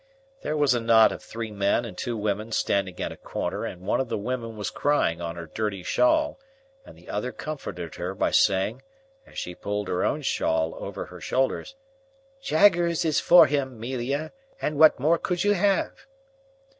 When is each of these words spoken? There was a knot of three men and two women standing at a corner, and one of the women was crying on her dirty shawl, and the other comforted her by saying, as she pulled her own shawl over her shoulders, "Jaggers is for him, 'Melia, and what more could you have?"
There 0.41 0.57
was 0.57 0.73
a 0.73 0.79
knot 0.79 1.11
of 1.11 1.21
three 1.21 1.51
men 1.51 1.85
and 1.85 1.95
two 1.95 2.17
women 2.17 2.51
standing 2.51 2.99
at 2.99 3.11
a 3.11 3.15
corner, 3.15 3.65
and 3.65 3.83
one 3.83 3.99
of 3.99 4.09
the 4.09 4.17
women 4.17 4.57
was 4.57 4.71
crying 4.71 5.21
on 5.21 5.35
her 5.35 5.45
dirty 5.45 5.83
shawl, 5.83 6.39
and 6.83 6.97
the 6.97 7.07
other 7.07 7.31
comforted 7.31 7.93
her 7.93 8.15
by 8.15 8.31
saying, 8.31 8.81
as 9.27 9.37
she 9.37 9.53
pulled 9.53 9.87
her 9.89 10.03
own 10.03 10.23
shawl 10.23 10.73
over 10.79 11.05
her 11.05 11.21
shoulders, 11.21 11.75
"Jaggers 12.41 13.05
is 13.05 13.19
for 13.19 13.45
him, 13.45 13.79
'Melia, 13.79 14.31
and 14.59 14.79
what 14.79 14.99
more 14.99 15.19
could 15.19 15.43
you 15.43 15.53
have?" 15.53 16.07